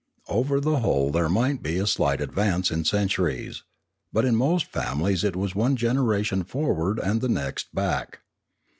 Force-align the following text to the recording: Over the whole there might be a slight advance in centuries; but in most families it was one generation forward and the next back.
Over 0.29 0.59
the 0.59 0.79
whole 0.79 1.11
there 1.11 1.29
might 1.29 1.61
be 1.61 1.77
a 1.77 1.85
slight 1.85 2.21
advance 2.21 2.71
in 2.71 2.85
centuries; 2.85 3.61
but 4.11 4.25
in 4.25 4.35
most 4.35 4.65
families 4.65 5.23
it 5.23 5.35
was 5.35 5.53
one 5.53 5.75
generation 5.75 6.43
forward 6.43 6.97
and 6.97 7.21
the 7.21 7.29
next 7.29 7.75
back. 7.75 8.21